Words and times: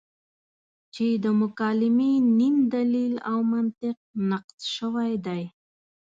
چې 0.93 1.07
د 1.23 1.25
مکالمې 1.41 2.13
نیم 2.39 2.55
دلیل 2.75 3.13
او 3.31 3.37
منطق 3.51 3.97
نقص 4.29 4.55
شوی 4.75 5.11
دی. 5.25 5.43